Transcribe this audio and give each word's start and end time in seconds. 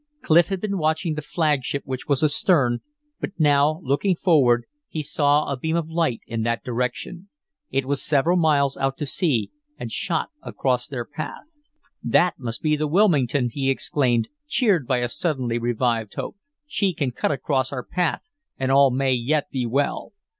Clif 0.23 0.47
had 0.47 0.59
been 0.59 0.79
watching 0.79 1.13
the 1.13 1.21
flagship 1.21 1.83
which 1.85 2.07
was 2.07 2.23
astern, 2.23 2.79
but 3.19 3.33
now, 3.39 3.81
looking 3.83 4.15
forward, 4.15 4.65
he 4.87 5.03
saw 5.03 5.45
a 5.45 5.55
beam 5.55 5.75
of 5.75 5.91
light 5.91 6.21
in 6.25 6.41
that 6.41 6.63
direction. 6.63 7.29
It 7.69 7.85
was 7.85 8.01
several 8.01 8.35
miles 8.35 8.75
out 8.77 8.97
to 8.97 9.05
sea, 9.05 9.51
and 9.77 9.91
shot 9.91 10.29
across 10.41 10.87
their 10.87 11.05
path. 11.05 11.59
"That 12.03 12.39
must 12.39 12.63
be 12.63 12.75
the 12.75 12.87
Wilmington," 12.87 13.49
he 13.53 13.69
exclaimed, 13.69 14.27
cheered 14.47 14.87
by 14.87 15.01
a 15.01 15.07
suddenly 15.07 15.59
revived 15.59 16.15
hope. 16.15 16.35
"She 16.65 16.95
can 16.95 17.11
cut 17.11 17.29
across 17.29 17.71
our 17.71 17.83
path, 17.83 18.23
and 18.57 18.71
all 18.71 18.89
may 18.89 19.13
yet 19.13 19.51
be 19.51 19.67
well." 19.67 20.13